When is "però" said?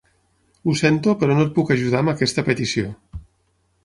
1.23-1.35